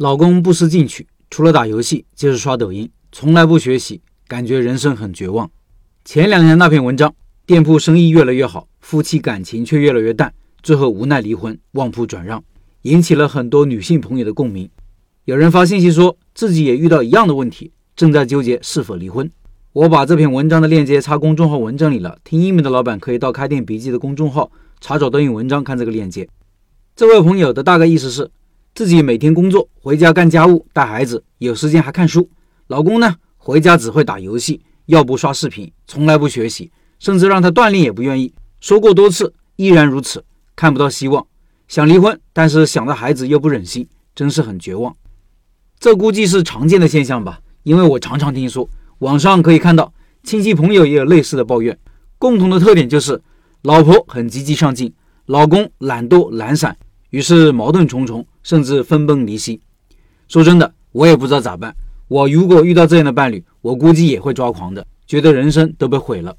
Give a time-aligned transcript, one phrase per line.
[0.00, 5.50] 老公不思进取，除了打游戏就是刷抖音，从来不学习，感觉人生很绝望。
[6.06, 10.32] 前两天那篇文章，店铺生意越来越好，夫妻感情却越来越淡，
[10.62, 12.42] 最后无奈离婚，旺铺转让，
[12.80, 14.70] 引起了很多女性朋友的共鸣。
[15.26, 19.30] 有人发信息说自己也遇到一样的问题，正在纠结是否离婚。
[19.74, 26.26] 我把这篇文章的链接插公众号文章里了，听音频的老板可以到开店笔记的公众号查找对应文章看这个链接。
[26.96, 28.30] 这位朋友的大概意思是，
[28.74, 32.28] 自己每天工作回家干家务带孩子，有时间还看书，
[32.68, 34.60] 老公呢回家只会打游戏。
[34.86, 38.34] 要不刷视频，从来不学习，甚至让他锻炼也不愿意。
[38.60, 40.24] 说过多次，依然如此，
[40.56, 41.24] 看不到希望。
[41.68, 44.96] 想离婚，但是想到孩子又不忍心，真是很绝望。
[45.78, 49.92] 这估计是常见的现象吧，因为我常常听说，网上可以看到
[50.24, 51.78] 亲戚朋友也有类似的抱怨。
[52.18, 53.22] 共同的特点就是，
[53.62, 54.92] 老婆很积极上进，
[55.26, 56.76] 老公懒惰懒散，
[57.10, 59.60] 于是矛盾重重，甚至分崩离析。
[60.28, 61.74] 说真的，我也不知道咋办。
[62.08, 66.36] 我如果遇到这样的伴侣，我估计也会抓狂的，觉得人生都被毁了。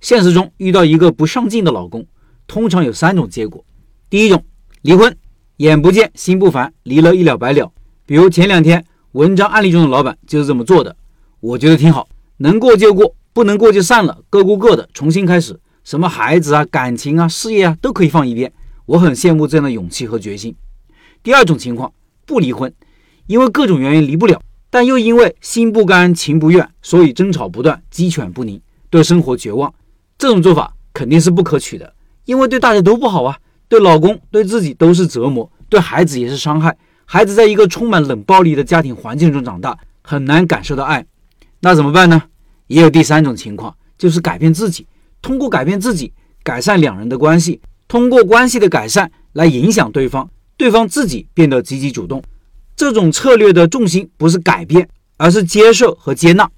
[0.00, 2.06] 现实中遇到一个不上进的老公，
[2.46, 3.64] 通常有三种结果：
[4.08, 4.44] 第一种，
[4.82, 5.16] 离婚，
[5.58, 7.72] 眼不见心不烦，离了一了百了。
[8.06, 10.96] 比如前两天文章案例中的老板就是这么做的，
[11.40, 15.58] 我觉得挺好，能过就过，不能过就散了，各过各的，重新开始。
[15.82, 18.52] 什么孩子啊、感情啊、事业啊，都可以放一边。
[18.86, 20.54] 我很羡慕这样的勇气和决心。
[21.22, 21.92] 第二种情况，
[22.26, 22.72] 不离婚，
[23.26, 24.40] 因为各种原因离不了。
[24.70, 29.74] 但又因为心不甘情不愿，所以争吵不断，鸡犬不宁，对生活绝望。
[30.16, 31.92] 这种做法肯定是不可取的，
[32.24, 33.36] 因为对大家都不好啊，
[33.68, 36.76] 对老公、对自己都是折磨，对孩子也是伤害。
[37.04, 41.04] 孩子在一个充满冷暴力的家庭环境中长大，很难感受到爱。
[41.58, 42.22] 那怎么办呢？
[42.68, 44.86] 也有第三种情况，就是改变自己，
[45.20, 46.12] 通过改变自己，
[46.44, 52.22] 改善两人的关系，通过关系的改善来影响对方，对方自己变得积极主动。
[52.76, 54.86] 这种策略的重心不是改变，
[55.16, 56.50] 而是接受和接纳。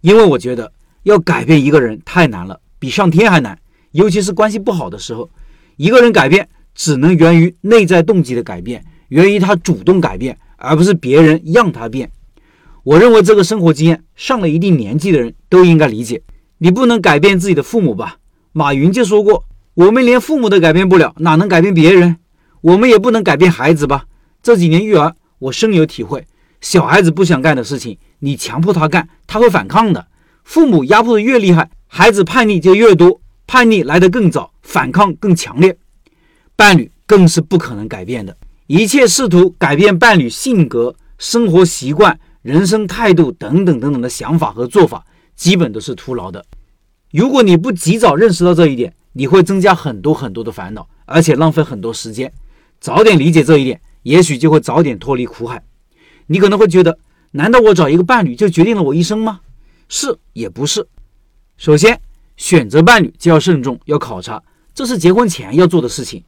[0.00, 3.58] 因为我觉得要改变一个人太难了，比上天还难。
[3.92, 5.28] 尤其是关系不好的时候，
[5.76, 12.10] 一个人改变只能源于内在动机的改变，源于他主动改变，而不是别人让他变。
[12.82, 16.22] 我认为这个生活经验上了一定年纪的人都应该理解。
[16.56, 18.16] 你不能改变自己的父母吧？
[18.52, 22.16] 马云就说过：“我们连父母都改变不了，哪能改变别人？
[22.64, 24.06] 我们也不能改变孩子吧？”
[24.42, 25.14] 这几年育儿。
[25.40, 26.26] 我深有体会，
[26.62, 30.06] 小孩子不想干的事情，你强迫他干，他会反抗的。
[30.42, 35.76] 父母压迫的越厉害，孩子叛逆就越多，叛逆来得更早，反抗更强烈。
[36.56, 38.34] 伴侣更是不可能改变的，
[38.68, 45.04] 一切试图改变伴侣性格、生活习惯、人生态度等等等等的想法和做法，
[45.36, 46.42] 基本都是徒劳的。
[47.12, 52.32] 如果你不及早认识到这一点，你会增加很多很多的烦恼，而且浪费很多时间。
[52.84, 53.80] 早点理解这一点。
[54.02, 55.64] 也许就会早点脱离苦海。
[56.26, 56.98] 你可能会觉得，
[57.30, 59.40] 难道我找一个伴侣就决定了我一生吗？
[59.88, 60.86] 是也不是。
[61.56, 61.98] 首先，
[62.36, 64.42] 选择伴侣就要慎重，要考察，
[64.74, 66.22] 这是结婚前要做的事情。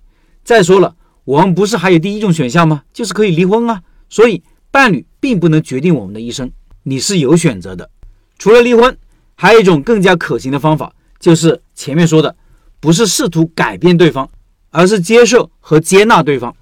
[0.45, 2.83] 再说了，我们不是还有第一种选项吗？
[2.95, 3.83] 就是可以离婚啊。
[4.09, 6.51] 所以，伴侣并不能决定我们的一生，
[6.85, 7.91] 你是有选择的。
[8.39, 8.97] 除了离婚，
[9.35, 10.91] 还有一种更加可行的方法，
[11.21, 12.35] 就是前面说的，
[12.81, 14.27] 不是试图改变对方，
[14.71, 16.55] 而是接受和接纳对方。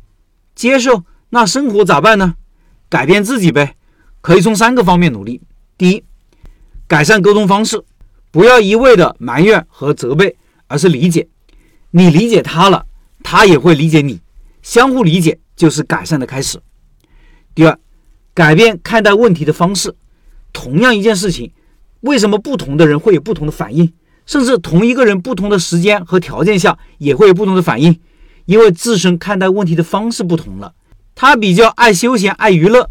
[0.55, 2.35] 接受那生活咋办呢？
[2.89, 3.77] 改变自己呗，
[4.21, 5.41] 可以从三个方面努力。
[5.77, 6.05] 第一，
[6.87, 7.83] 改善沟通方式，
[8.31, 10.37] 不要一味的埋怨和责备，
[10.69, 11.27] 而是理解。
[11.91, 12.87] 你理解他了，
[13.23, 14.21] 他也会理解你，
[14.63, 16.61] 相互理解就是改善的开始。
[17.55, 17.77] 第二，
[18.33, 19.95] 改变看待问题的方式。
[20.53, 21.53] 同样一件事情，
[22.03, 23.93] 为什么不同的人会有不同的反应？
[24.27, 27.99] 甚至同一个人不同的时间和条件下也会有不同的反应。
[28.47, 30.75] 因为自身看待问题的方式不同了，
[31.15, 32.91] 他比较爱休闲、爱娱乐，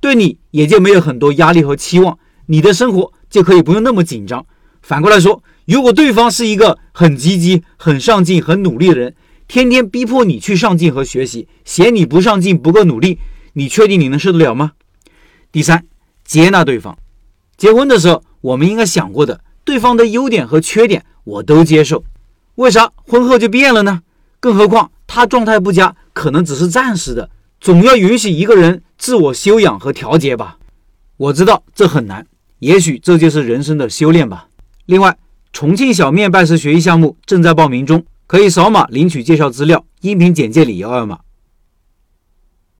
[0.00, 4.46] 对你也就没有很多压力和期望，你的生活就可以不用那么紧张。
[4.82, 9.14] 反过来说，如果对方是一个很积极、很上进、很努力的人，
[9.48, 13.18] 天天逼迫你去上进和学习，嫌你不上进、不够努力，
[13.54, 14.72] 你确定你能受得了吗？
[15.50, 15.86] 第三，
[16.24, 16.96] 接纳对方。
[17.56, 22.04] 结婚的时候，我们应该想过的，对方的优点和缺点我都接受，
[22.56, 24.02] 为啥婚后就变了呢？
[24.38, 27.30] 更何况他状态不佳，可能只是暂时的，
[27.60, 30.58] 总要允许一个人自我修养和调节吧。
[31.16, 32.26] 我知道这很难，
[32.58, 34.48] 也许这就是人生的修炼吧。
[34.84, 35.16] 另外，
[35.52, 41.20] 重庆小面拜师学艺项目正在报名中，可以扫码领取介绍资料，音频简介里有二维码。